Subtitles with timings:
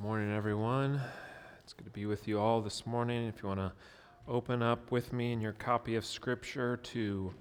[0.00, 1.00] Morning, everyone.
[1.64, 3.26] It's good to be with you all this morning.
[3.26, 3.72] If you want to
[4.28, 7.34] open up with me in your copy of Scripture to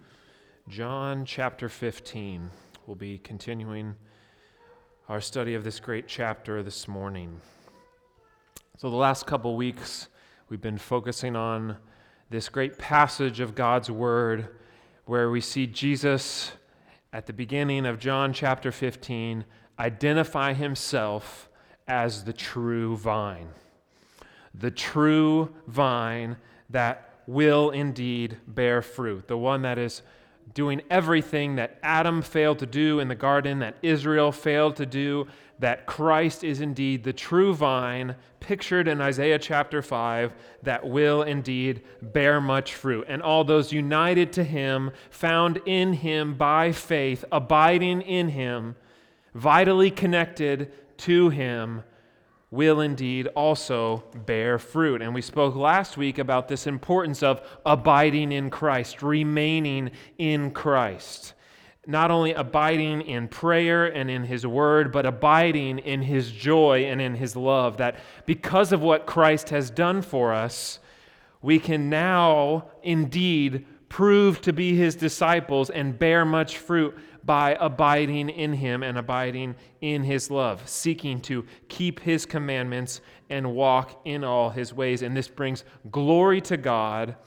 [0.68, 2.50] John chapter 15,
[2.88, 3.94] we'll be continuing
[5.08, 7.40] our study of this great chapter this morning.
[8.80, 10.08] So, the last couple weeks,
[10.50, 11.78] we've been focusing on
[12.32, 14.48] this great passage of God's Word
[15.06, 16.54] where we see Jesus
[17.14, 19.46] at the beginning of John chapter 15
[19.78, 21.47] identify himself
[21.88, 23.50] as the true vine.
[24.54, 26.38] The true vine
[26.70, 30.02] that will indeed bear fruit, the one that is
[30.54, 35.28] doing everything that Adam failed to do in the garden, that Israel failed to do,
[35.60, 40.34] that Christ is indeed the true vine, pictured in Isaiah chapter 5,
[40.64, 43.06] that will indeed bear much fruit.
[43.10, 48.76] And all those united to him, found in him by faith, abiding in him,
[49.34, 51.84] vitally connected to him
[52.50, 55.02] will indeed also bear fruit.
[55.02, 61.34] And we spoke last week about this importance of abiding in Christ, remaining in Christ.
[61.86, 67.02] Not only abiding in prayer and in His Word, but abiding in His joy and
[67.02, 67.78] in His love.
[67.78, 70.80] That because of what Christ has done for us,
[71.42, 76.98] we can now indeed prove to be His disciples and bear much fruit
[77.28, 83.54] by abiding in him and abiding in his love, seeking to keep his commandments and
[83.54, 85.02] walk in all his ways.
[85.02, 87.18] And this brings glory to God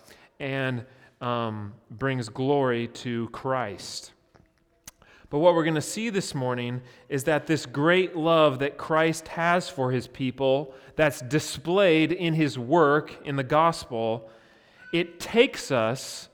[0.40, 0.86] and
[1.20, 4.12] um, brings glory to Christ.
[5.28, 9.28] But what we're going to see this morning is that this great love that Christ
[9.28, 14.30] has for his people, that's displayed in his work in the gospel,
[14.94, 16.29] it takes us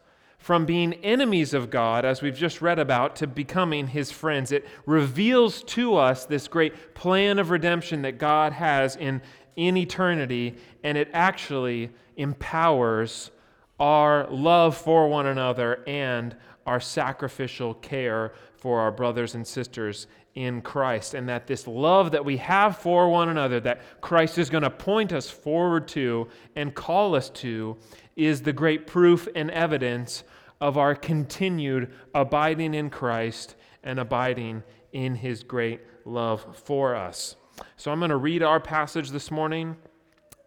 [0.46, 4.52] from being enemies of God, as we've just read about, to becoming his friends.
[4.52, 9.22] It reveals to us this great plan of redemption that God has in,
[9.56, 13.32] in eternity, and it actually empowers
[13.80, 20.62] our love for one another and our sacrificial care for our brothers and sisters in
[20.62, 21.14] Christ.
[21.14, 24.70] And that this love that we have for one another, that Christ is going to
[24.70, 27.76] point us forward to and call us to,
[28.14, 30.22] is the great proof and evidence
[30.60, 34.62] of our continued abiding in Christ and abiding
[34.92, 37.36] in his great love for us.
[37.76, 39.76] So I'm going to read our passage this morning.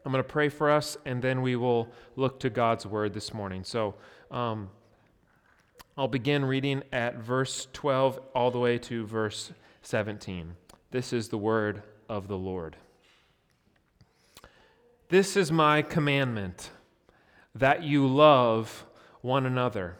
[0.05, 3.33] I'm going to pray for us, and then we will look to God's word this
[3.33, 3.63] morning.
[3.63, 3.95] So
[4.31, 4.69] um,
[5.97, 10.55] I'll begin reading at verse 12 all the way to verse 17.
[10.91, 12.77] This is the word of the Lord.
[15.09, 16.71] This is my commandment
[17.55, 18.85] that you love
[19.21, 19.95] one another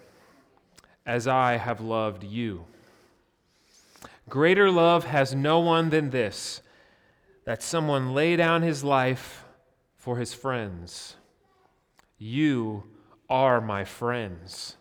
[1.06, 2.66] as I have loved you.
[4.28, 6.62] Greater love has no one than this
[7.46, 9.44] that someone lay down his life
[9.96, 11.16] for his friends.
[12.18, 12.84] You
[13.30, 14.78] are my friends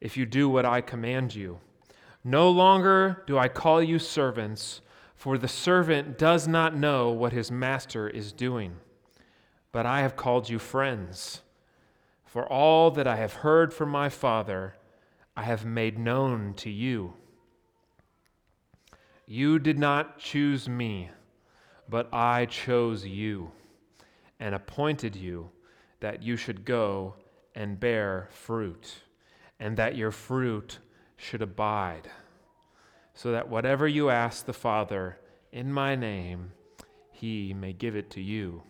[0.00, 1.60] if you do what I command you.
[2.24, 4.80] No longer do I call you servants,
[5.14, 8.76] for the servant does not know what his master is doing.
[9.70, 11.42] But I have called you friends.
[12.32, 14.72] For all that I have heard from my Father,
[15.36, 17.12] I have made known to you.
[19.26, 21.10] You did not choose me,
[21.90, 23.52] but I chose you
[24.40, 25.50] and appointed you
[26.00, 27.16] that you should go
[27.54, 29.02] and bear fruit,
[29.60, 30.78] and that your fruit
[31.18, 32.10] should abide,
[33.12, 35.18] so that whatever you ask the Father
[35.52, 36.52] in my name,
[37.10, 38.62] he may give it to you.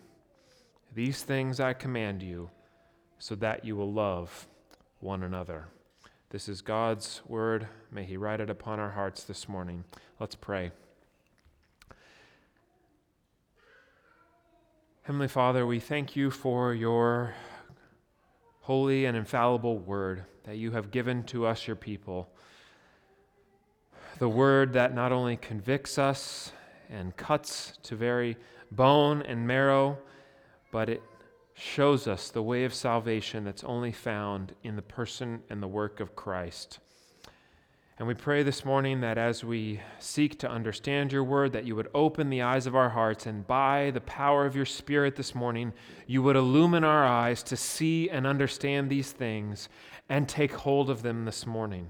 [0.93, 2.49] These things I command you
[3.23, 4.49] so that you will love
[4.99, 5.67] one another.
[6.31, 7.69] This is God's word.
[7.89, 9.85] May He write it upon our hearts this morning.
[10.19, 10.71] Let's pray.
[15.03, 17.33] Heavenly Father, we thank you for your
[18.59, 22.27] holy and infallible word that you have given to us, your people.
[24.19, 26.51] The word that not only convicts us
[26.89, 28.35] and cuts to very
[28.69, 29.97] bone and marrow,
[30.73, 31.01] but it
[31.63, 35.99] shows us the way of salvation that's only found in the person and the work
[35.99, 36.79] of Christ.
[37.97, 41.75] And we pray this morning that as we seek to understand your word, that you
[41.75, 45.33] would open the eyes of our hearts, and by the power of your Spirit this
[45.33, 45.71] morning,
[46.05, 49.69] you would illumine our eyes to see and understand these things
[50.09, 51.89] and take hold of them this morning.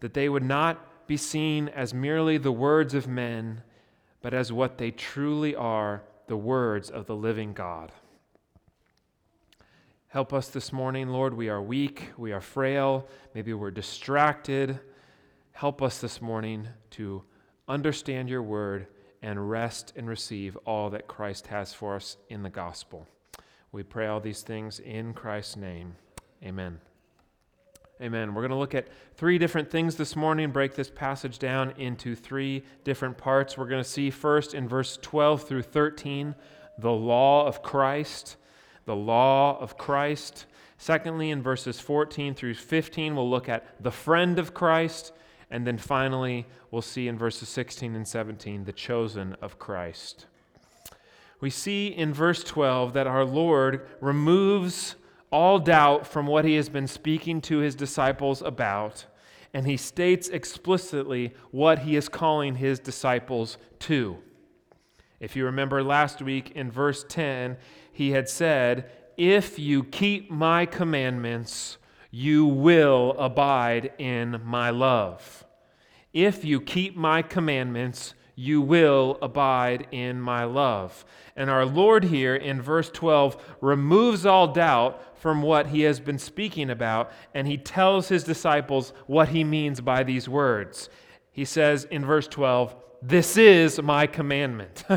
[0.00, 3.62] That they would not be seen as merely the words of men,
[4.20, 7.92] but as what they truly are the words of the living God.
[10.14, 11.34] Help us this morning, Lord.
[11.34, 14.78] We are weak, we are frail, maybe we're distracted.
[15.50, 17.24] Help us this morning to
[17.66, 18.86] understand your word
[19.22, 23.08] and rest and receive all that Christ has for us in the gospel.
[23.72, 25.96] We pray all these things in Christ's name.
[26.44, 26.78] Amen.
[28.00, 28.34] Amen.
[28.34, 32.14] We're going to look at three different things this morning, break this passage down into
[32.14, 33.58] three different parts.
[33.58, 36.36] We're going to see first in verse 12 through 13
[36.78, 38.36] the law of Christ.
[38.84, 40.46] The law of Christ.
[40.78, 45.12] Secondly, in verses 14 through 15, we'll look at the friend of Christ.
[45.50, 50.26] And then finally, we'll see in verses 16 and 17 the chosen of Christ.
[51.40, 54.96] We see in verse 12 that our Lord removes
[55.30, 59.06] all doubt from what he has been speaking to his disciples about,
[59.52, 64.16] and he states explicitly what he is calling his disciples to.
[65.20, 67.56] If you remember last week in verse 10,
[67.94, 71.78] he had said, If you keep my commandments,
[72.10, 75.46] you will abide in my love.
[76.12, 81.04] If you keep my commandments, you will abide in my love.
[81.36, 86.18] And our Lord here in verse 12 removes all doubt from what he has been
[86.18, 90.88] speaking about, and he tells his disciples what he means by these words.
[91.30, 94.84] He says in verse 12, This is my commandment.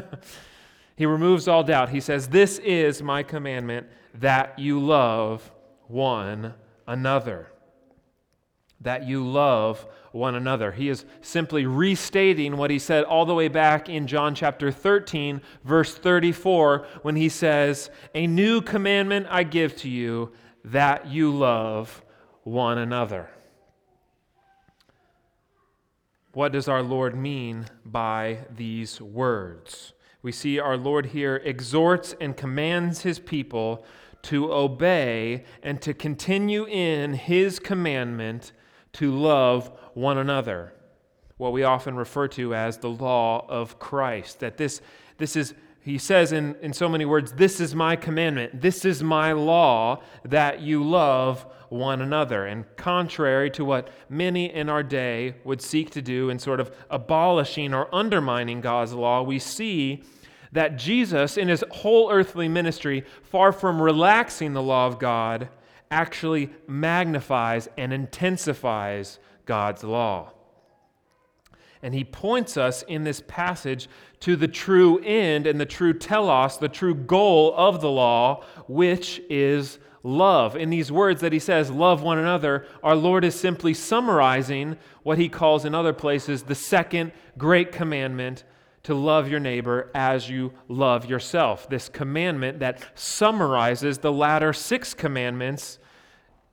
[0.98, 1.90] he removes all doubt.
[1.90, 3.86] He says, This is my commandment
[4.16, 5.52] that you love
[5.88, 6.56] one
[6.88, 7.52] another.
[8.82, 10.72] That you love one another.
[10.72, 15.40] He is simply restating what he said all the way back in John chapter 13,
[15.64, 20.32] verse 34, when he says, A new commandment I give to you,
[20.66, 22.04] that you love
[22.42, 23.30] one another.
[26.34, 29.94] What does our Lord mean by these words?
[30.28, 33.86] We see our Lord here exhorts and commands his people
[34.24, 38.52] to obey and to continue in his commandment
[38.92, 40.74] to love one another,
[41.38, 44.42] what we often refer to as the law of Christ.
[44.42, 44.82] That this,
[45.18, 49.02] this is, he says in, in so many words, this is my commandment, this is
[49.02, 52.48] my law, that you love one another.
[52.48, 56.76] And contrary to what many in our day would seek to do in sort of
[56.90, 60.04] abolishing or undermining God's law, we see
[60.52, 65.50] that Jesus, in his whole earthly ministry, far from relaxing the law of God,
[65.90, 70.34] actually magnifies and intensifies God's law.
[71.82, 73.88] And he points us in this passage
[74.22, 79.22] to the true end and the true telos, the true goal of the law, which
[79.30, 80.56] is love.
[80.56, 85.18] In these words that he says, love one another, our Lord is simply summarizing what
[85.18, 88.44] he calls in other places the second great commandment
[88.88, 91.68] to love your neighbor as you love yourself.
[91.68, 95.78] This commandment that summarizes the latter six commandments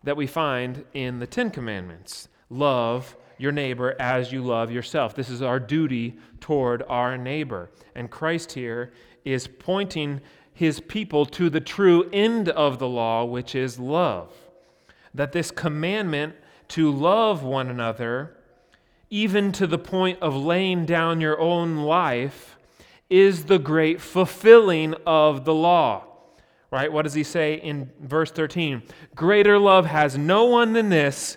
[0.03, 5.15] that we find in the Ten Commandments love your neighbor as you love yourself.
[5.15, 7.71] This is our duty toward our neighbor.
[7.95, 8.93] And Christ here
[9.25, 10.21] is pointing
[10.53, 14.33] his people to the true end of the law, which is love.
[15.15, 16.35] That this commandment
[16.71, 18.37] to love one another,
[19.15, 22.57] even to the point of laying down your own life,
[23.09, 26.03] is the great fulfilling of the law.
[26.73, 26.93] Right?
[26.93, 28.83] What does he say in verse 13?
[29.15, 31.37] Greater love has no one than this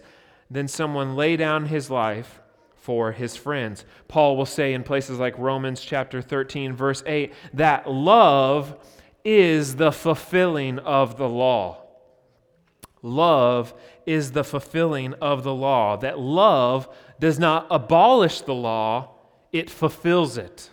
[0.50, 2.40] than someone lay down his life
[2.78, 3.86] for his friends.
[4.08, 8.76] Paul will say in places like Romans chapter 13 verse 8 that love
[9.24, 11.84] is the fulfilling of the law.
[13.04, 13.76] Love
[14.08, 15.96] is the fulfilling of the law.
[15.98, 19.10] That love does not abolish the law,
[19.52, 20.70] it fulfills it.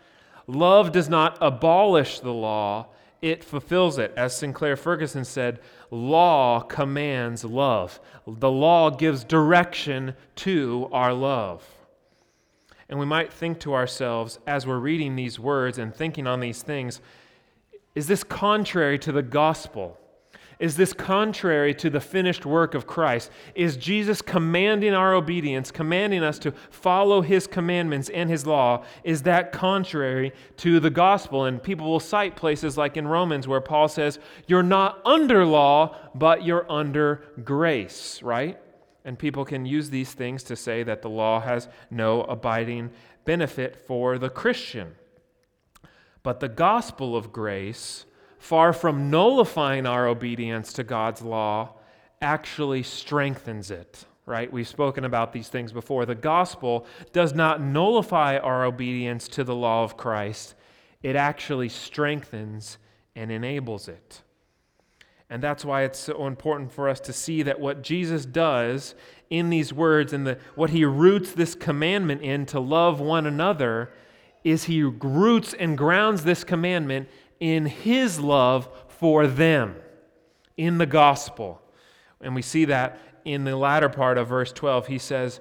[0.46, 2.86] love does not abolish the law,
[3.20, 4.12] it fulfills it.
[4.16, 8.00] As Sinclair Ferguson said, law commands love.
[8.26, 11.64] The law gives direction to our love.
[12.88, 16.62] And we might think to ourselves as we're reading these words and thinking on these
[16.62, 17.00] things,
[17.94, 19.98] is this contrary to the gospel?
[20.58, 23.30] Is this contrary to the finished work of Christ?
[23.54, 28.84] Is Jesus commanding our obedience, commanding us to follow his commandments and his law?
[29.04, 31.44] Is that contrary to the gospel?
[31.44, 35.96] And people will cite places like in Romans where Paul says, You're not under law,
[36.14, 38.58] but you're under grace, right?
[39.04, 42.90] And people can use these things to say that the law has no abiding
[43.24, 44.96] benefit for the Christian.
[46.24, 48.06] But the gospel of grace
[48.48, 51.68] far from nullifying our obedience to God's law,
[52.22, 54.50] actually strengthens it, right?
[54.50, 56.06] We've spoken about these things before.
[56.06, 60.54] The gospel does not nullify our obedience to the law of Christ,
[61.02, 62.78] it actually strengthens
[63.14, 64.22] and enables it.
[65.28, 68.94] And that's why it's so important for us to see that what Jesus does
[69.28, 73.92] in these words and the, what he roots this commandment in to love one another
[74.42, 79.76] is he roots and grounds this commandment in his love for them
[80.56, 81.62] in the gospel.
[82.20, 84.88] And we see that in the latter part of verse 12.
[84.88, 85.40] He says,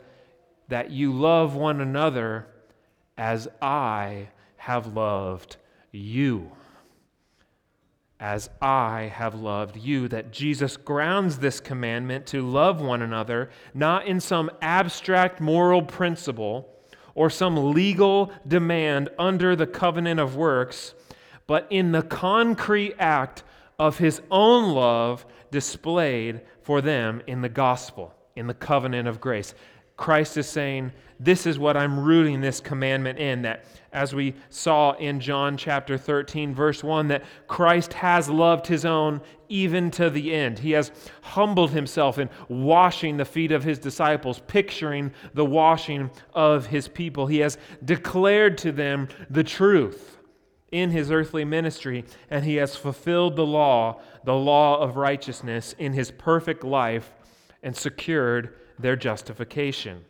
[0.68, 2.48] That you love one another
[3.18, 5.58] as I have loved
[5.92, 6.52] you.
[8.20, 10.08] As I have loved you.
[10.08, 16.70] That Jesus grounds this commandment to love one another, not in some abstract moral principle
[17.16, 20.94] or some legal demand under the covenant of works,
[21.48, 23.44] but in the concrete act
[23.80, 29.54] of his own love displayed for them in the gospel, in the covenant of grace.
[29.96, 33.42] Christ is saying, This is what I'm rooting this commandment in.
[33.42, 38.86] That, as we saw in John chapter 13, verse 1, that Christ has loved his
[38.86, 40.60] own even to the end.
[40.60, 46.68] He has humbled himself in washing the feet of his disciples, picturing the washing of
[46.68, 47.26] his people.
[47.26, 50.17] He has declared to them the truth
[50.72, 55.94] in his earthly ministry, and he has fulfilled the law, the law of righteousness, in
[55.94, 57.14] his perfect life
[57.64, 60.06] and secured their justification.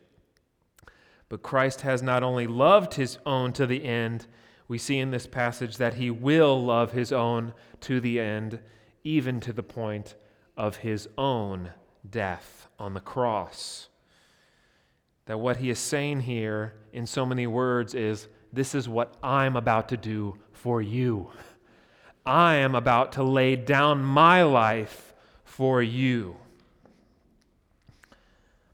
[1.30, 4.28] But Christ has not only loved his own to the end,
[4.68, 8.60] we see in this passage that he will love his own to the end,
[9.04, 10.16] even to the point
[10.56, 11.72] of his own
[12.10, 13.90] death on the cross.
[15.26, 19.56] That what he is saying here in so many words is this is what I'm
[19.56, 21.30] about to do for you.
[22.26, 25.14] I am about to lay down my life
[25.46, 26.36] for you.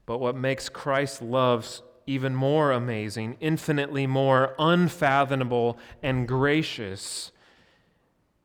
[0.06, 7.32] But what makes Christ's love even more amazing, infinitely more unfathomable and gracious,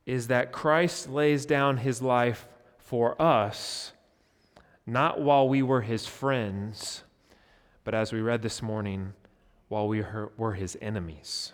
[0.06, 3.94] is that Christ lays down his life for us,
[4.86, 7.04] not while we were his friends,
[7.84, 9.14] but as we read this morning,
[9.68, 10.04] while we
[10.38, 11.54] were his enemies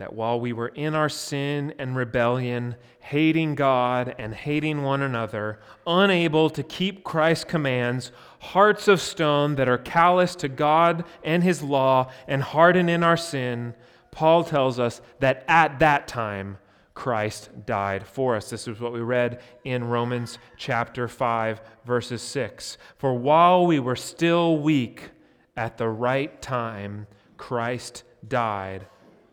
[0.00, 5.60] that while we were in our sin and rebellion, hating God and hating one another,
[5.86, 11.62] unable to keep Christ's commands, hearts of stone that are callous to God and His
[11.62, 13.74] law and hardened in our sin,
[14.10, 16.56] Paul tells us that at that time,
[16.94, 18.48] Christ died for us.
[18.48, 22.78] This is what we read in Romans chapter 5, verses 6.
[22.96, 25.10] For while we were still weak,
[25.58, 28.86] at the right time, Christ died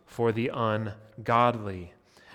[0.08, 1.94] for the ungodly.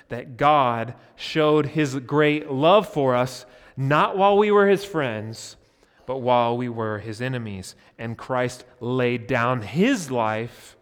[0.08, 5.56] That God showed his great love for us not while we were his friends,
[6.06, 7.74] but while we were his enemies.
[7.98, 10.76] And Christ laid down his life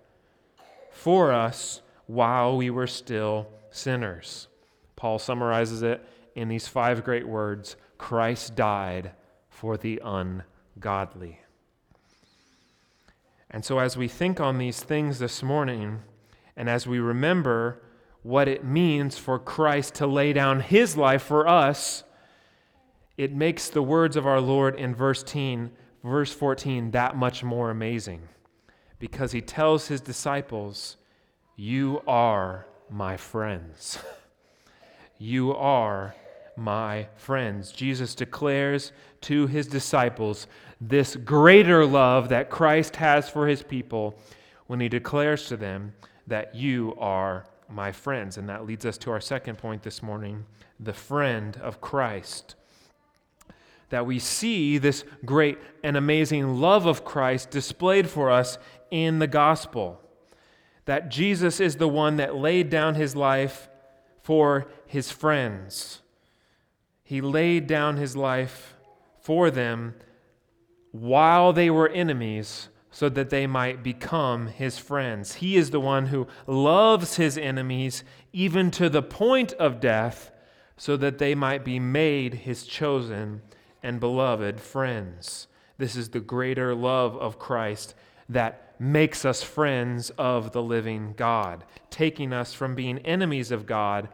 [0.91, 4.49] for us while we were still sinners.
[4.97, 9.13] Paul summarizes it in these five great words Christ died
[9.49, 11.41] for the ungodly.
[13.51, 16.03] And so, as we think on these things this morning,
[16.61, 17.81] and as we remember
[18.23, 22.05] what it means for Christ to lay down his life for us,
[23.17, 25.71] it makes the words of our Lord in verse 10,
[26.05, 28.29] verse 14 that much more amazing.
[28.99, 30.99] Because he tells his disciples,
[31.57, 33.99] You are my friends.
[35.19, 36.15] you are
[36.59, 37.73] my friends.
[37.73, 40.47] Jesus declares to his disciples
[40.79, 44.15] this greater love that Christ has for his people
[44.67, 45.95] when he declares to them
[46.31, 48.39] that you are my friends.
[48.39, 50.47] And that leads us to our second point this morning
[50.79, 52.55] the friend of Christ.
[53.91, 58.59] That we see this great and amazing love of Christ displayed for us
[58.91, 60.01] in the gospel.
[60.87, 63.69] That Jesus is the one that laid down his life
[64.23, 66.01] for his friends.
[67.03, 68.77] He laid down his life
[69.21, 69.95] for them
[70.93, 72.69] while they were enemies
[73.01, 75.37] so that they might become his friends.
[75.37, 78.05] He is the one who loves his enemies
[78.35, 80.31] even to the point of death,
[80.77, 83.41] so that they might be made his chosen
[83.83, 85.47] and beloved friends.
[85.79, 87.95] This is the greater love of Christ
[88.29, 94.11] that makes us friends of the living God, taking us from being enemies of God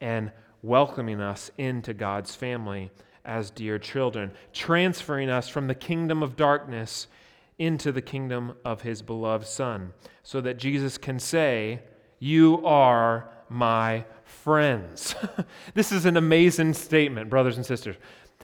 [0.00, 2.90] and welcoming us into God's family
[3.24, 7.06] as dear children, transferring us from the kingdom of darkness
[7.58, 9.92] into the kingdom of his beloved Son,
[10.22, 11.82] so that Jesus can say,
[12.18, 15.14] You are my friends.
[15.74, 17.96] this is an amazing statement, brothers and sisters,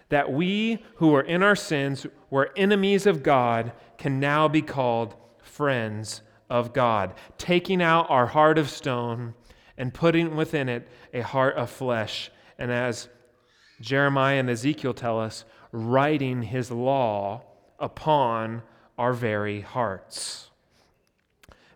[0.08, 5.14] that we who are in our sins, were enemies of God, can now be called
[5.42, 9.34] friends of God, taking out our heart of stone
[9.76, 12.30] and putting within it a heart of flesh.
[12.58, 13.08] And as
[13.80, 17.42] Jeremiah and Ezekiel tell us, writing his law
[17.78, 18.62] upon
[19.00, 20.50] our very hearts.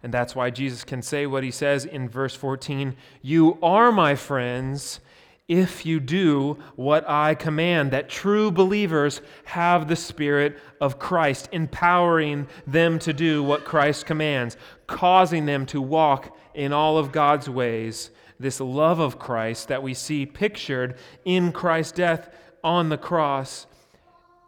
[0.03, 4.15] And that's why Jesus can say what he says in verse 14 You are my
[4.15, 5.01] friends
[5.49, 7.93] if you do what I command.
[7.93, 14.59] That true believers have the Spirit of Christ, empowering them to do what Christ commands,
[14.87, 18.11] causing them to walk in all of God's ways.
[18.39, 22.29] This love of Christ that we see pictured in Christ's death
[22.63, 23.67] on the cross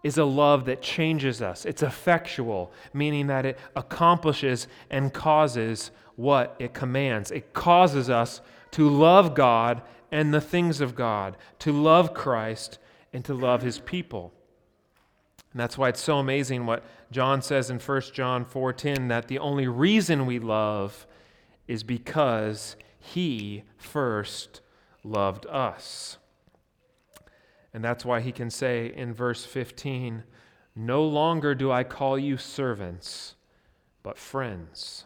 [0.06, 1.64] is a love that changes us.
[1.64, 7.32] It's effectual, meaning that it accomplishes and causes what it commands.
[7.32, 9.82] It causes us to love God
[10.12, 12.78] and the things of God, to love Christ
[13.12, 14.32] and to love his people.
[15.52, 19.40] And that's why it's so amazing what John says in 1 John 4:10 that the
[19.40, 21.04] only reason we love
[21.66, 24.60] is because he first
[25.02, 26.18] loved us.
[27.76, 30.22] And that's why he can say in verse 15,
[30.74, 33.34] No longer do I call you servants,
[34.02, 35.04] but friends.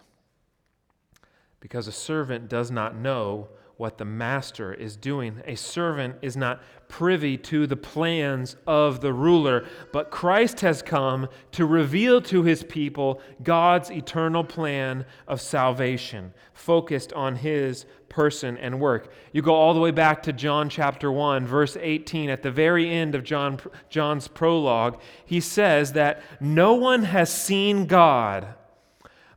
[1.59, 5.43] Because a servant does not know what the master is doing.
[5.47, 11.28] A servant is not privy to the plans of the ruler, but Christ has come
[11.52, 18.78] to reveal to his people God's eternal plan of salvation, focused on his person and
[18.78, 19.11] work.
[19.32, 22.90] You go all the way back to John chapter 1, verse 18, at the very
[22.90, 28.54] end of John, John's prologue, he says that no one has seen God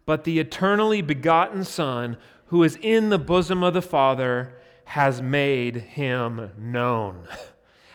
[0.05, 2.17] but the eternally begotten Son
[2.47, 4.53] who is in the bosom of the Father,
[4.85, 7.27] has made him known,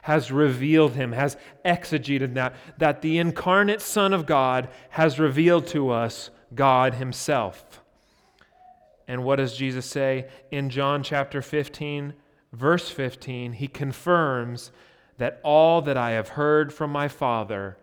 [0.03, 5.91] has revealed him, has exegeted that, that the incarnate Son of God has revealed to
[5.91, 7.83] us God himself.
[9.07, 12.15] And what does Jesus say in John chapter 15,
[12.53, 13.55] verse 15?
[13.55, 14.71] He confirms
[15.17, 17.79] that all that I have heard from my Father,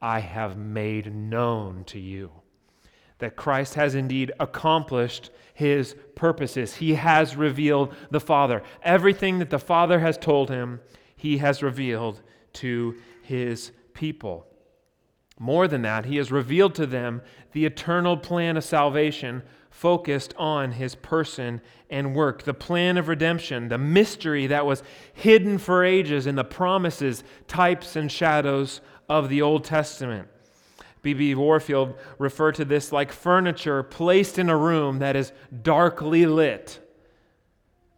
[0.00, 2.32] I have made known to you
[3.20, 6.76] that Christ has indeed accomplished his purposes.
[6.76, 8.62] He has revealed the Father.
[8.82, 10.80] Everything that the Father has told him,
[11.16, 12.22] he has revealed
[12.54, 14.46] to his people.
[15.38, 20.72] More than that, he has revealed to them the eternal plan of salvation focused on
[20.72, 24.82] his person and work, the plan of redemption, the mystery that was
[25.14, 30.28] hidden for ages in the promises, types, and shadows of the Old Testament.
[31.02, 31.34] B.B.
[31.34, 35.32] Warfield referred to this like furniture placed in a room that is
[35.62, 36.78] darkly lit.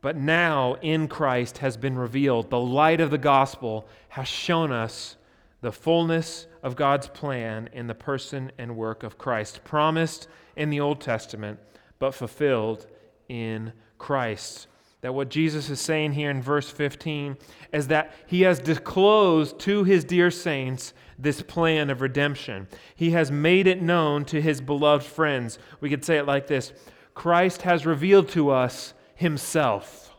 [0.00, 2.50] But now in Christ has been revealed.
[2.50, 5.16] The light of the gospel has shown us
[5.60, 10.80] the fullness of God's plan in the person and work of Christ, promised in the
[10.80, 11.60] Old Testament,
[11.98, 12.86] but fulfilled
[13.28, 14.66] in Christ.
[15.02, 17.36] That what Jesus is saying here in verse 15
[17.72, 22.68] is that he has disclosed to his dear saints this plan of redemption.
[22.94, 25.58] He has made it known to his beloved friends.
[25.80, 26.72] We could say it like this
[27.14, 30.14] Christ has revealed to us himself.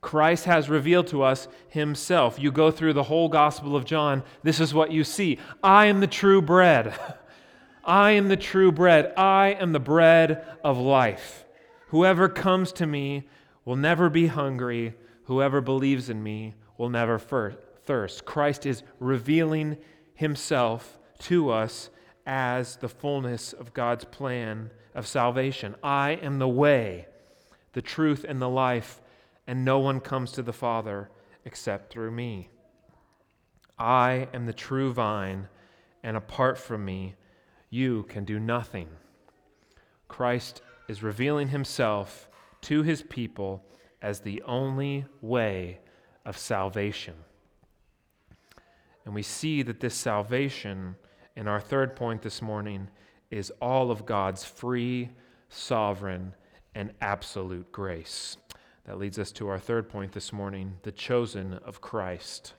[0.00, 2.38] Christ has revealed to us himself.
[2.40, 6.00] You go through the whole Gospel of John, this is what you see I am
[6.00, 6.92] the true bread.
[7.84, 9.14] I am the true bread.
[9.16, 11.44] I am the bread of life.
[11.88, 13.28] Whoever comes to me
[13.64, 14.94] will never be hungry.
[15.24, 18.24] Whoever believes in me will never thirst.
[18.24, 19.78] Christ is revealing
[20.14, 21.90] himself to us
[22.26, 25.74] as the fullness of God's plan of salvation.
[25.82, 27.06] I am the way,
[27.72, 29.00] the truth, and the life,
[29.46, 31.10] and no one comes to the Father
[31.46, 32.50] except through me.
[33.78, 35.48] I am the true vine,
[36.02, 37.14] and apart from me,
[37.70, 38.88] you can do nothing.
[40.08, 42.28] Christ is revealing himself
[42.62, 43.64] to his people
[44.02, 45.78] as the only way
[46.24, 47.14] of salvation.
[49.04, 50.96] And we see that this salvation,
[51.36, 52.88] in our third point this morning,
[53.30, 55.10] is all of God's free,
[55.48, 56.34] sovereign,
[56.74, 58.36] and absolute grace.
[58.84, 62.54] That leads us to our third point this morning the chosen of Christ.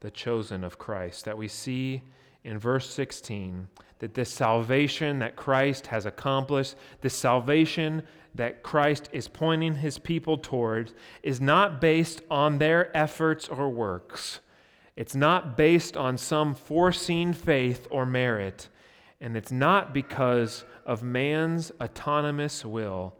[0.00, 1.24] The chosen of Christ.
[1.24, 2.02] That we see
[2.44, 8.02] in verse 16 that this salvation that Christ has accomplished, this salvation
[8.34, 14.40] that Christ is pointing his people towards, is not based on their efforts or works.
[14.96, 18.68] It's not based on some foreseen faith or merit,
[19.20, 23.14] and it's not because of man's autonomous will,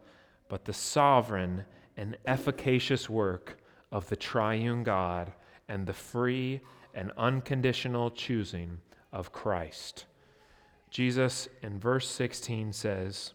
[0.49, 1.63] but the sovereign
[1.95, 3.57] and efficacious work
[3.91, 5.31] of the triune God
[5.69, 6.59] and the free
[6.93, 8.79] and unconditional choosing
[9.13, 10.05] of Christ.
[10.89, 13.33] Jesus in verse 16 says,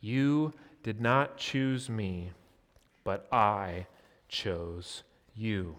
[0.00, 0.52] You
[0.84, 2.30] did not choose me,
[3.02, 3.86] but I
[4.28, 5.02] chose
[5.34, 5.76] you.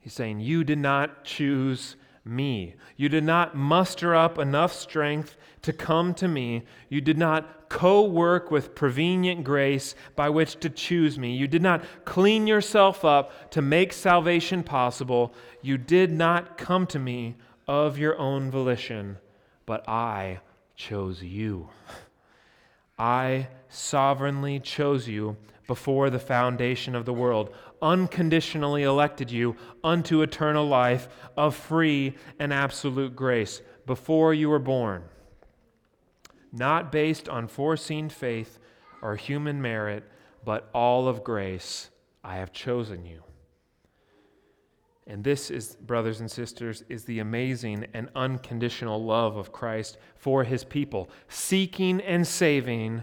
[0.00, 2.74] He's saying, You did not choose me.
[2.96, 6.64] You did not muster up enough strength to come to me.
[6.88, 11.36] You did not co work with prevenient grace by which to choose me.
[11.36, 15.34] You did not clean yourself up to make salvation possible.
[15.60, 17.36] You did not come to me
[17.66, 19.18] of your own volition,
[19.66, 20.40] but I
[20.76, 21.68] chose you.
[22.98, 30.66] I sovereignly chose you before the foundation of the world, unconditionally elected you unto eternal
[30.66, 35.02] life of free and absolute grace before you were born,
[36.52, 38.58] not based on foreseen faith
[39.02, 40.04] or human merit,
[40.44, 41.90] but all of grace.
[42.22, 43.22] I have chosen you.
[45.06, 50.44] And this is, brothers and sisters, is the amazing and unconditional love of Christ for
[50.44, 53.02] his people, seeking and saving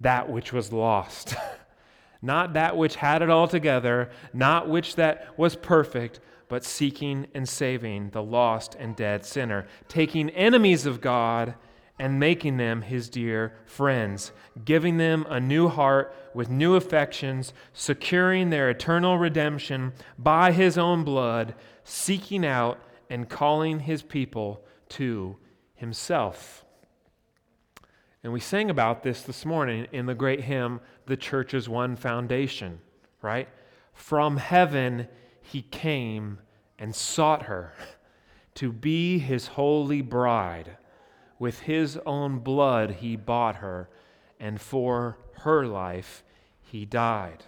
[0.00, 1.36] that which was lost.
[2.22, 7.48] not that which had it all together, not which that was perfect, but seeking and
[7.48, 11.54] saving the lost and dead sinner, taking enemies of God
[12.00, 14.32] and making them his dear friends,
[14.64, 21.04] giving them a new heart with new affections, securing their eternal redemption by his own
[21.04, 25.36] blood, seeking out and calling his people to
[25.74, 26.64] himself.
[28.24, 32.80] And we sang about this this morning in the great hymn, The Church's One Foundation,
[33.20, 33.48] right?
[33.92, 35.06] From heaven
[35.42, 36.38] he came
[36.78, 37.74] and sought her
[38.54, 40.78] to be his holy bride.
[41.40, 43.88] With his own blood he bought her,
[44.38, 46.22] and for her life
[46.60, 47.44] he died.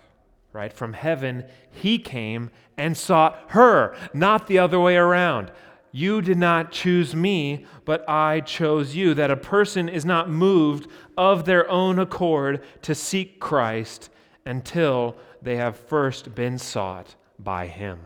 [0.52, 0.72] Right?
[0.72, 5.52] From heaven he came and sought her, not the other way around.
[5.92, 9.12] You did not choose me, but I chose you.
[9.12, 14.08] That a person is not moved of their own accord to seek Christ
[14.46, 18.00] until they have first been sought by him.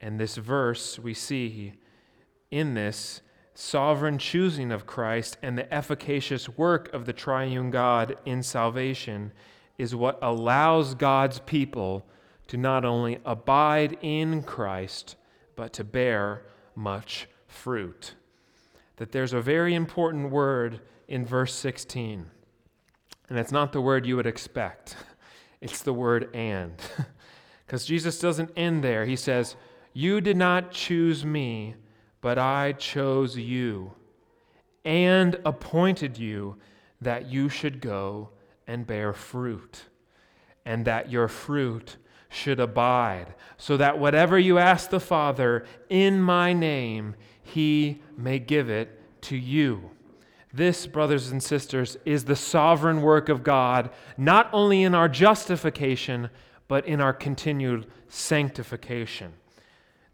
[0.00, 1.74] And this verse, we see
[2.50, 3.20] in this
[3.60, 9.32] sovereign choosing of Christ and the efficacious work of the triune God in salvation
[9.76, 12.06] is what allows God's people
[12.48, 15.16] to not only abide in Christ
[15.56, 16.42] but to bear
[16.74, 18.14] much fruit.
[18.96, 22.26] That there's a very important word in verse 16,
[23.28, 24.96] and it's not the word you would expect,
[25.60, 26.74] it's the word and.
[27.66, 29.04] Because Jesus doesn't end there.
[29.04, 29.54] He says,
[29.92, 31.76] You did not choose me,
[32.20, 33.92] but I chose you
[34.84, 36.56] and appointed you
[37.00, 38.30] that you should go
[38.66, 39.86] and bear fruit,
[40.64, 41.96] and that your fruit
[42.28, 48.70] should abide, so that whatever you ask the Father in my name, he may give
[48.70, 49.90] it to you.
[50.52, 56.30] This, brothers and sisters, is the sovereign work of God, not only in our justification,
[56.68, 59.32] but in our continued sanctification.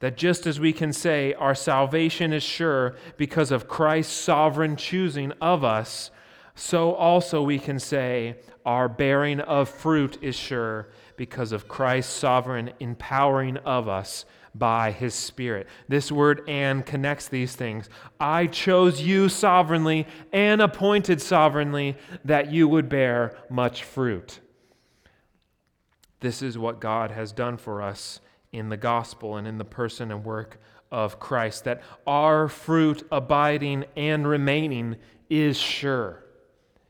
[0.00, 5.32] That just as we can say our salvation is sure because of Christ's sovereign choosing
[5.40, 6.10] of us,
[6.54, 12.72] so also we can say our bearing of fruit is sure because of Christ's sovereign
[12.80, 15.66] empowering of us by his Spirit.
[15.88, 17.88] This word and connects these things.
[18.18, 24.40] I chose you sovereignly and appointed sovereignly that you would bear much fruit.
[26.20, 28.20] This is what God has done for us
[28.56, 30.58] in the gospel and in the person and work
[30.90, 34.96] of Christ, that our fruit abiding and remaining
[35.28, 36.24] is sure.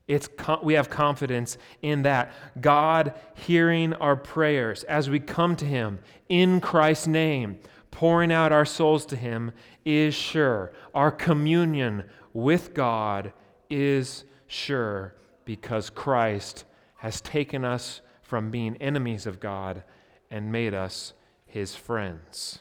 [0.07, 0.29] It's,
[0.63, 2.33] we have confidence in that.
[2.61, 5.99] God hearing our prayers as we come to Him
[6.29, 7.59] in Christ's name,
[7.91, 9.51] pouring out our souls to Him,
[9.85, 10.73] is sure.
[10.95, 13.33] Our communion with God
[13.69, 16.65] is sure because Christ
[16.97, 19.83] has taken us from being enemies of God
[20.31, 21.15] and made us
[21.47, 22.61] His friends.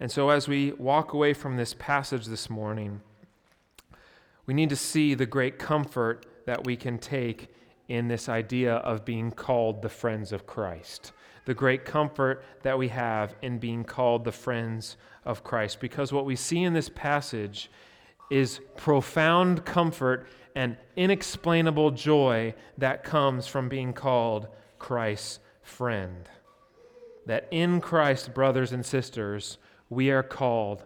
[0.00, 3.00] And so, as we walk away from this passage this morning,
[4.46, 7.48] we need to see the great comfort that we can take
[7.88, 11.12] in this idea of being called the friends of Christ.
[11.46, 15.80] The great comfort that we have in being called the friends of Christ.
[15.80, 17.70] Because what we see in this passage
[18.30, 26.28] is profound comfort and inexplainable joy that comes from being called Christ's friend.
[27.28, 29.56] That in Christ, brothers and sisters,
[29.88, 30.82] we are called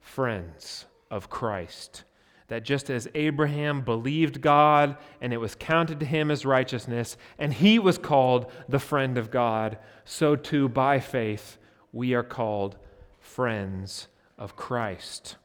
[0.00, 2.04] friends of Christ
[2.50, 7.54] that just as Abraham believed God and it was counted to him as righteousness, and
[7.54, 11.58] he was called the friend of God, so too by faith
[11.92, 12.76] we are called
[13.20, 15.36] friends of Christ.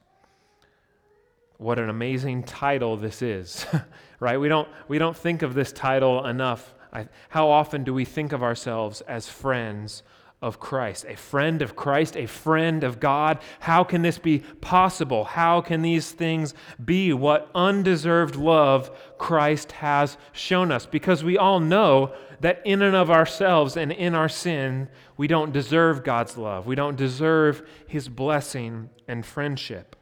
[1.58, 3.68] What an amazing title this is,
[4.20, 4.40] right?
[4.40, 6.74] We don't, we don't think of this title enough.
[6.92, 10.02] I, how often do we think of ourselves as friends
[10.46, 13.40] of Christ, a friend of Christ, a friend of God.
[13.62, 15.24] How can this be possible?
[15.24, 16.54] How can these things
[16.86, 17.12] be?
[17.14, 20.86] What undeserved love Christ has shown us?
[20.86, 25.52] Because we all know that in and of ourselves and in our sin, we don't
[25.52, 26.68] deserve God's love.
[26.68, 29.96] We don't deserve His blessing and friendship.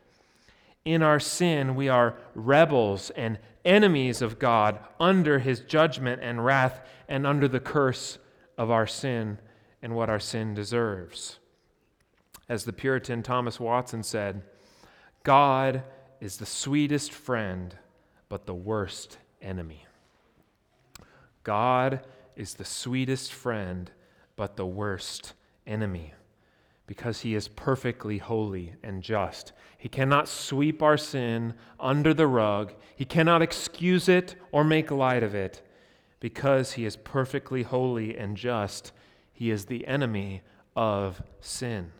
[0.83, 6.81] In our sin, we are rebels and enemies of God under His judgment and wrath
[7.07, 8.17] and under the curse
[8.57, 9.37] of our sin
[9.83, 11.37] and what our sin deserves.
[12.49, 14.41] As the Puritan Thomas Watson said,
[15.23, 15.83] God
[16.21, 17.75] is the sweetest friend,
[18.29, 19.85] but the worst enemy.
[21.43, 21.99] God
[22.35, 23.91] is the sweetest friend,
[24.37, 25.33] but the worst
[25.67, 26.13] enemy,
[26.87, 29.51] because he is perfectly holy and just.
[29.77, 35.23] He cannot sweep our sin under the rug, he cannot excuse it or make light
[35.23, 35.61] of it.
[36.21, 38.93] Because he is perfectly holy and just,
[39.33, 40.43] he is the enemy
[40.75, 41.91] of sin.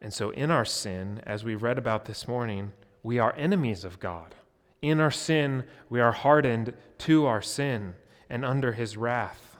[0.00, 4.00] And so, in our sin, as we read about this morning, we are enemies of
[4.00, 4.34] God.
[4.82, 7.94] In our sin, we are hardened to our sin
[8.28, 9.56] and under his wrath.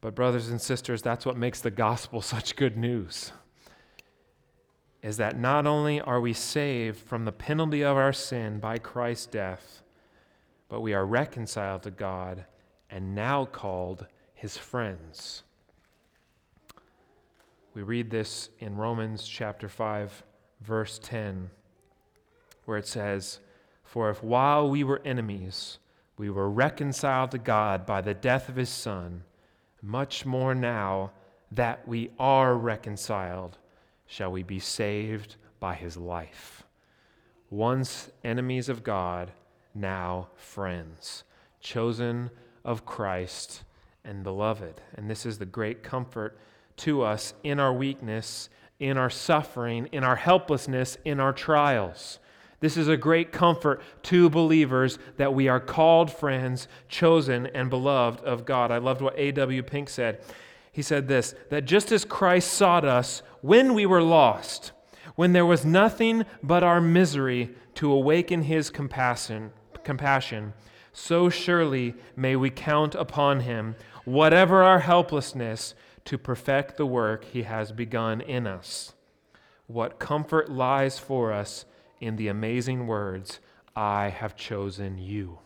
[0.00, 3.32] But, brothers and sisters, that's what makes the gospel such good news.
[5.02, 9.26] Is that not only are we saved from the penalty of our sin by Christ's
[9.26, 9.82] death,
[10.68, 12.44] but we are reconciled to God
[12.90, 15.42] and now called his friends.
[17.74, 20.22] We read this in Romans chapter 5,
[20.60, 21.50] verse 10,
[22.66, 23.40] where it says,
[23.82, 25.78] For if while we were enemies,
[26.18, 29.24] we were reconciled to God by the death of his Son,
[29.82, 31.12] much more now
[31.50, 33.56] that we are reconciled,
[34.06, 36.62] shall we be saved by his life.
[37.48, 39.32] Once enemies of God,
[39.74, 41.24] now friends,
[41.60, 42.30] chosen
[42.64, 43.62] of Christ
[44.06, 44.80] and beloved.
[44.94, 46.38] And this is the great comfort
[46.78, 52.18] to us in our weakness, in our suffering, in our helplessness, in our trials.
[52.60, 58.24] This is a great comfort to believers that we are called friends, chosen, and beloved
[58.24, 58.70] of God.
[58.70, 59.62] I loved what A.W.
[59.62, 60.20] Pink said.
[60.72, 64.72] He said this that just as Christ sought us when we were lost,
[65.16, 69.52] when there was nothing but our misery to awaken his compassion,
[69.84, 70.52] compassion
[70.96, 75.74] so surely may we count upon him whatever our helplessness,
[76.06, 78.94] to perfect the work he has begun in us.
[79.66, 81.66] What comfort lies for us
[82.00, 83.40] in the amazing words,
[83.74, 85.40] I have chosen you.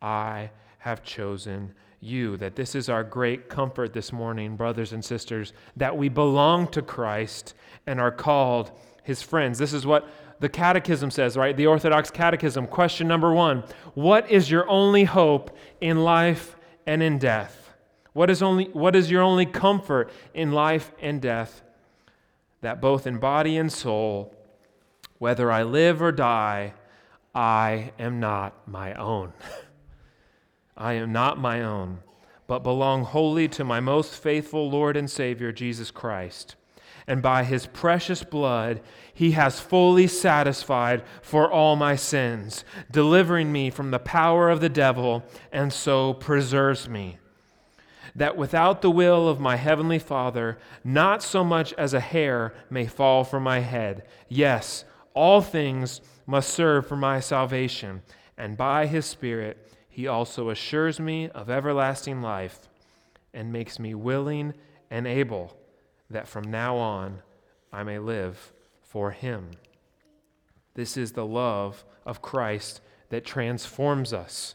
[0.00, 2.36] I have chosen you.
[2.38, 6.82] That this is our great comfort this morning, brothers and sisters, that we belong to
[6.82, 7.54] Christ
[7.86, 8.70] and are called
[9.02, 9.58] his friends.
[9.58, 10.08] This is what
[10.40, 11.56] the catechism says, right?
[11.56, 12.66] The Orthodox Catechism.
[12.66, 17.72] Question number one What is your only hope in life and in death?
[18.12, 21.62] What is, only, what is your only comfort in life and death?
[22.60, 24.34] That both in body and soul,
[25.18, 26.74] whether I live or die,
[27.34, 29.32] I am not my own.
[30.76, 32.00] I am not my own,
[32.46, 36.56] but belong wholly to my most faithful Lord and Savior, Jesus Christ.
[37.06, 38.80] And by his precious blood,
[39.12, 44.68] he has fully satisfied for all my sins, delivering me from the power of the
[44.68, 47.18] devil, and so preserves me
[48.14, 52.86] that without the will of my heavenly Father, not so much as a hair may
[52.86, 54.04] fall from my head.
[54.28, 58.02] Yes, all things must serve for my salvation,
[58.38, 62.68] and by his Spirit he also assures me of everlasting life
[63.32, 64.54] and makes me willing
[64.90, 65.56] and able
[66.14, 67.20] that from now on
[67.72, 69.50] I may live for him.
[70.74, 74.54] This is the love of Christ that transforms us,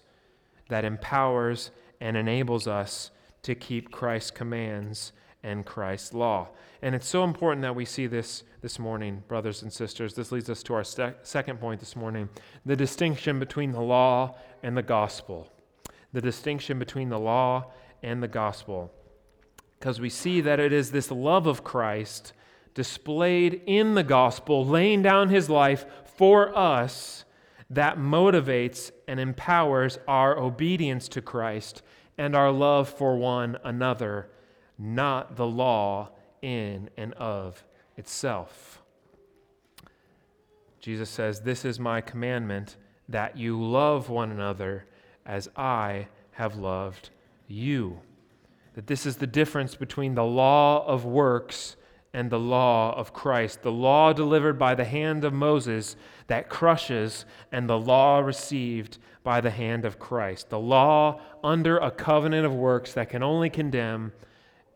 [0.70, 3.12] that empowers and enables us
[3.44, 5.12] to keep Christ's commands
[5.44, 6.50] and Christ's law.
[6.82, 10.14] And it's so important that we see this this morning, brothers and sisters.
[10.14, 12.30] This leads us to our second point this morning
[12.66, 15.52] the distinction between the law and the gospel.
[16.12, 18.92] The distinction between the law and the gospel.
[19.80, 22.34] Because we see that it is this love of Christ
[22.74, 25.86] displayed in the gospel, laying down his life
[26.18, 27.24] for us,
[27.70, 31.82] that motivates and empowers our obedience to Christ
[32.18, 34.30] and our love for one another,
[34.78, 36.10] not the law
[36.42, 37.64] in and of
[37.96, 38.82] itself.
[40.80, 42.76] Jesus says, This is my commandment
[43.08, 44.86] that you love one another
[45.26, 47.10] as I have loved
[47.48, 48.00] you.
[48.80, 51.76] That this is the difference between the law of works
[52.14, 57.26] and the law of Christ, the law delivered by the hand of Moses that crushes,
[57.52, 60.50] and the law received by the hand of Christ.
[60.50, 64.14] The law under a covenant of works that can only condemn,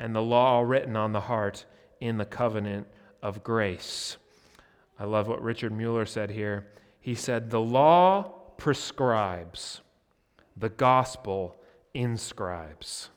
[0.01, 1.63] and the law written on the heart
[2.01, 2.87] in the covenant
[3.21, 4.17] of grace.
[4.99, 6.67] I love what Richard Muller said here.
[6.99, 8.23] He said, The law
[8.57, 9.79] prescribes,
[10.57, 11.55] the gospel
[11.93, 13.09] inscribes.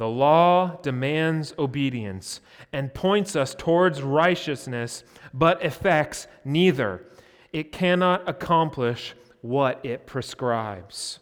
[0.00, 2.40] The law demands obedience
[2.72, 7.04] and points us towards righteousness, but effects neither.
[7.52, 11.18] It cannot accomplish what it prescribes.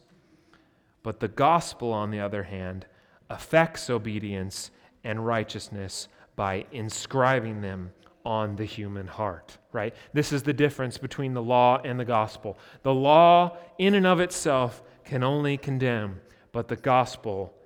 [1.02, 2.86] But the gospel, on the other hand,
[3.28, 4.70] affects obedience
[5.02, 7.90] and righteousness by inscribing them
[8.24, 9.92] on the human heart, right?
[10.12, 12.56] This is the difference between the law and the gospel.
[12.84, 16.20] The law, in and of itself, can only condemn,
[16.52, 17.57] but the gospel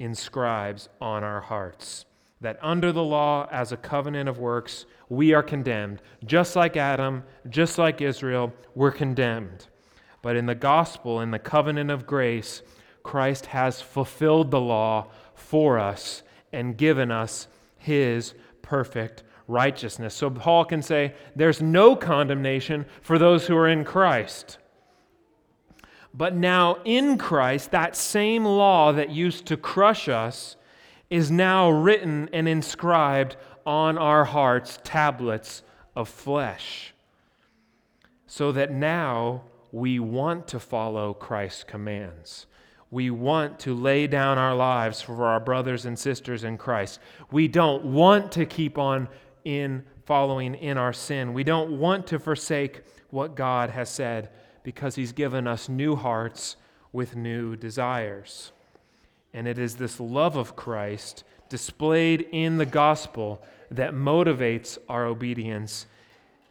[0.00, 2.06] inscribes on our hearts
[2.40, 6.00] that under the law, as a covenant of works, we are condemned.
[6.24, 9.66] Just like Adam, just like Israel, we're condemned.
[10.22, 12.62] But in the gospel, in the covenant of grace,
[13.02, 20.14] Christ has fulfilled the law for us and given us his perfect righteousness.
[20.14, 24.58] So Paul can say, There's no condemnation for those who are in Christ.
[26.12, 30.56] But now in Christ, that same law that used to crush us
[31.08, 35.62] is now written and inscribed on our hearts, tablets
[35.94, 36.94] of flesh.
[38.26, 39.42] So that now
[39.72, 42.46] we want to follow Christ's commands.
[42.90, 46.98] We want to lay down our lives for our brothers and sisters in Christ.
[47.30, 49.08] We don't want to keep on
[49.44, 51.32] in following in our sin.
[51.32, 54.30] We don't want to forsake what God has said
[54.62, 56.56] because He's given us new hearts
[56.92, 58.52] with new desires.
[59.32, 65.86] And it is this love of Christ displayed in the gospel that motivates our obedience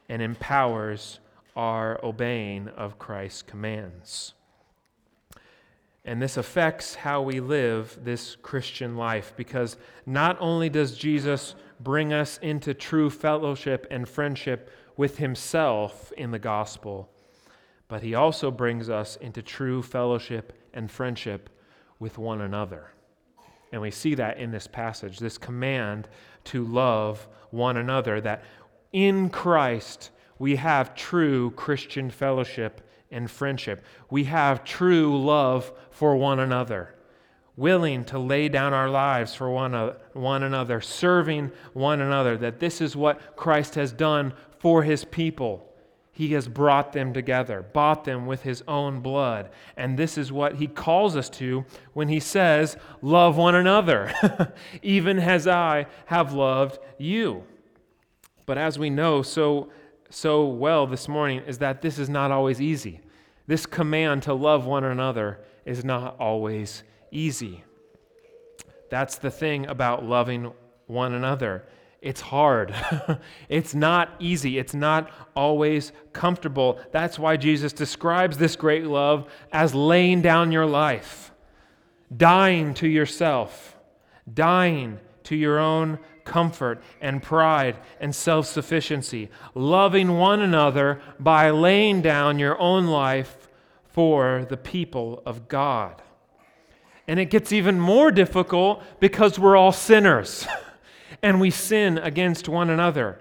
[0.08, 1.20] and empowers
[1.56, 4.34] our obeying of Christ's commands.
[6.06, 12.14] And this affects how we live this Christian life because not only does Jesus bring
[12.14, 17.10] us into true fellowship and friendship with himself in the gospel,
[17.90, 21.50] but he also brings us into true fellowship and friendship
[22.00, 22.92] with one another.
[23.72, 26.08] And we see that in this passage, this command
[26.46, 28.44] to love one another, that
[28.94, 33.84] in Christ we have true Christian fellowship and friendship.
[34.10, 36.96] We have true love for one another,
[37.56, 42.60] willing to lay down our lives for one, uh, one another, serving one another, that
[42.60, 45.69] this is what Christ has done for his people.
[46.12, 49.50] He has brought them together, bought them with his own blood.
[49.78, 55.20] And this is what he calls us to when he says, Love one another, even
[55.20, 57.44] as I have loved you.
[58.46, 59.70] But as we know so,
[60.10, 63.00] so well this morning, is that this is not always easy.
[63.48, 67.64] This command to love one another is not always easy.
[68.90, 70.52] That's the thing about loving
[70.88, 71.64] one another
[72.02, 72.74] it's hard.
[73.50, 74.58] it's not easy.
[74.58, 76.80] It's not always comfortable.
[76.92, 81.32] That's why Jesus describes this great love as laying down your life,
[82.16, 83.76] dying to yourself,
[84.34, 92.02] dying to your own comfort and pride and self sufficiency, loving one another by laying
[92.02, 93.50] down your own life
[93.88, 96.02] for the people of God.
[97.08, 100.48] And it gets even more difficult because we're all sinners.
[101.22, 103.20] and we sin against one another.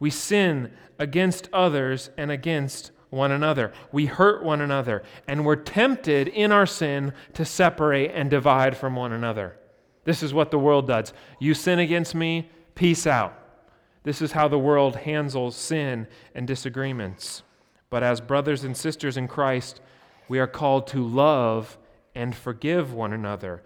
[0.00, 3.72] We sin against others and against one another.
[3.92, 8.96] We hurt one another, and we're tempted in our sin to separate and divide from
[8.96, 9.56] one another.
[10.04, 11.12] This is what the world does.
[11.38, 13.38] You sin against me, peace out.
[14.02, 17.42] This is how the world handles sin and disagreements.
[17.88, 19.80] But as brothers and sisters in Christ,
[20.28, 21.78] we are called to love
[22.14, 23.62] and forgive one another.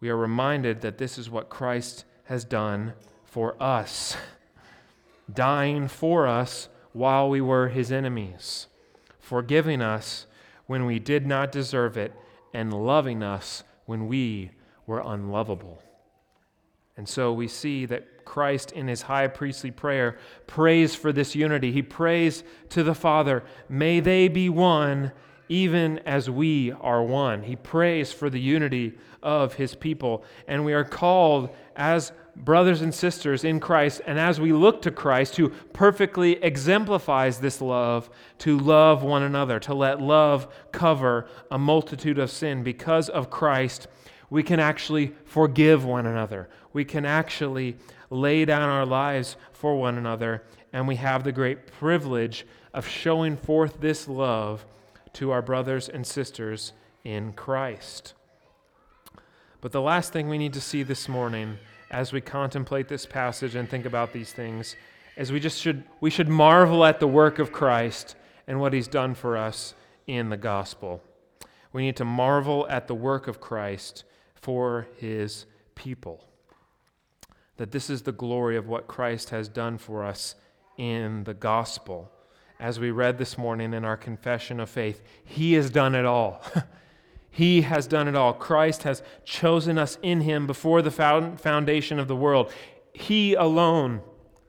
[0.00, 2.92] We are reminded that this is what Christ has done
[3.24, 4.16] for us,
[5.34, 8.68] dying for us while we were his enemies,
[9.18, 10.26] forgiving us
[10.68, 12.14] when we did not deserve it,
[12.54, 14.48] and loving us when we
[14.86, 15.82] were unlovable.
[16.96, 20.16] And so we see that Christ, in his high priestly prayer,
[20.46, 21.72] prays for this unity.
[21.72, 25.10] He prays to the Father, May they be one,
[25.48, 27.42] even as we are one.
[27.42, 30.24] He prays for the unity of his people.
[30.46, 34.90] And we are called as brothers and sisters in Christ, and as we look to
[34.90, 41.58] Christ, who perfectly exemplifies this love, to love one another, to let love cover a
[41.58, 42.62] multitude of sin.
[42.62, 43.86] Because of Christ,
[44.30, 46.48] we can actually forgive one another.
[46.72, 47.76] We can actually
[48.10, 53.36] lay down our lives for one another, and we have the great privilege of showing
[53.36, 54.64] forth this love
[55.14, 56.72] to our brothers and sisters
[57.04, 58.14] in Christ.
[59.60, 61.58] But the last thing we need to see this morning
[61.90, 64.76] as we contemplate this passage and think about these things
[65.16, 68.16] is we just should we should marvel at the work of Christ
[68.46, 69.74] and what he's done for us
[70.06, 71.02] in the gospel.
[71.72, 76.24] We need to marvel at the work of Christ for his people.
[77.58, 80.34] That this is the glory of what Christ has done for us
[80.78, 82.10] in the gospel.
[82.58, 86.42] As we read this morning in our confession of faith, he has done it all.
[87.30, 88.32] He has done it all.
[88.32, 92.52] Christ has chosen us in Him before the foundation of the world.
[92.92, 94.02] He alone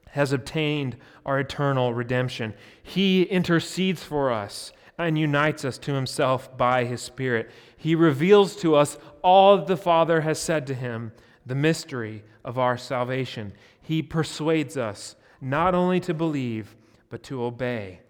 [0.09, 2.53] has obtained our eternal redemption.
[2.81, 7.51] He intercedes for us and unites us to Himself by His Spirit.
[7.77, 11.11] He reveals to us all the Father has said to Him,
[11.45, 13.53] the mystery of our salvation.
[13.81, 16.75] He persuades us not only to believe,
[17.09, 18.01] but to obey,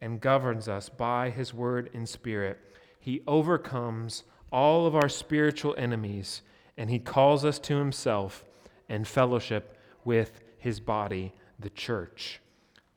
[0.00, 2.58] and governs us by His word and Spirit
[3.00, 4.22] he overcomes
[4.52, 6.42] all of our spiritual enemies
[6.76, 8.44] and he calls us to himself
[8.88, 12.40] and fellowship with his body, the church.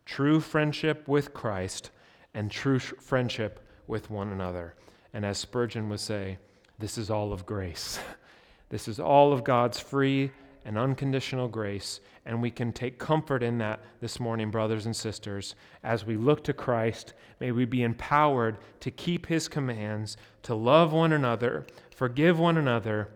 [0.06, 1.90] True friendship with Christ
[2.34, 4.76] and true friendship with one another.
[5.14, 6.38] And as Spurgeon would say,
[6.80, 8.00] this is all of grace.
[8.70, 10.32] this is all of God's free
[10.66, 12.00] and unconditional grace.
[12.26, 15.56] And we can take comfort in that this morning, brothers and sisters.
[15.84, 20.94] As we look to Christ, may we be empowered to keep his commands, to love
[20.94, 23.10] one another, forgive one another,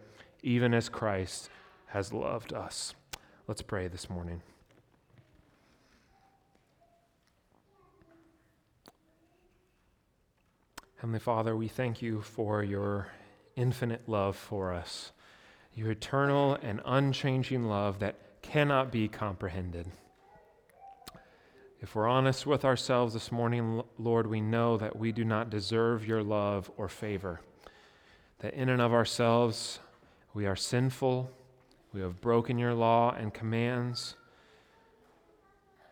[0.44, 1.50] even as Christ
[1.88, 2.94] has loved us.
[3.48, 4.42] Let's pray this morning.
[10.98, 13.08] Heavenly Father, we thank you for your
[13.56, 15.12] infinite love for us
[15.78, 19.86] your eternal and unchanging love that cannot be comprehended.
[21.80, 26.08] If we're honest with ourselves this morning, Lord, we know that we do not deserve
[26.08, 27.42] your love or favor.
[28.40, 29.78] That in and of ourselves,
[30.34, 31.30] we are sinful,
[31.94, 34.16] we have broken your law and commands,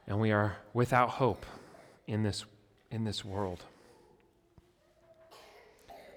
[0.08, 1.46] and we are without hope
[2.08, 2.44] in this,
[2.90, 3.66] in this world.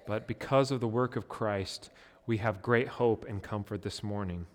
[0.07, 1.91] But because of the work of Christ,
[2.29, 4.45] we have great hope and comfort this morning.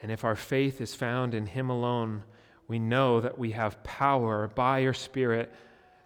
[0.00, 2.22] And if our faith is found in Him alone,
[2.68, 5.52] we know that we have power by your Spirit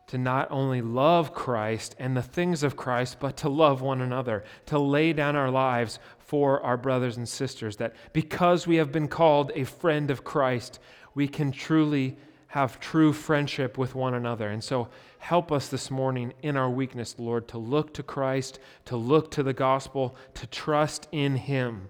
[0.06, 4.44] to not only love Christ and the things of Christ, but to love one another,
[4.66, 7.76] to lay down our lives for our brothers and sisters.
[7.76, 10.78] That because we have been called a friend of Christ,
[11.14, 12.16] we can truly
[12.54, 14.48] have true friendship with one another.
[14.48, 14.86] And so
[15.18, 19.42] help us this morning in our weakness, Lord, to look to Christ, to look to
[19.42, 21.88] the gospel, to trust in Him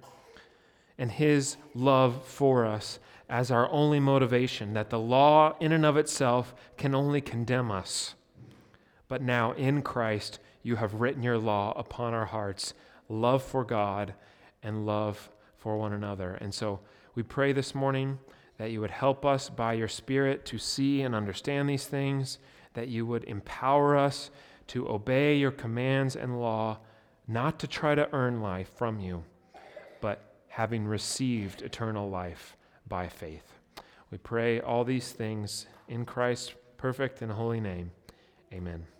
[0.96, 2.98] and His love for us
[3.28, 8.14] as our only motivation, that the law in and of itself can only condemn us.
[9.06, 12.72] But now in Christ, you have written your law upon our hearts
[13.10, 14.14] love for God
[14.62, 16.38] and love for one another.
[16.40, 16.80] And so
[17.14, 18.18] we pray this morning
[18.58, 22.38] that you would help us by your Spirit to see and understand these things,
[22.74, 24.30] that you would empower us
[24.68, 26.78] to obey your commands and law,
[27.26, 29.24] not to try to earn life from you,
[30.00, 33.58] but having received eternal life by faith.
[34.10, 37.90] We pray all these things in Christ's perfect and holy name.
[38.52, 38.93] Amen.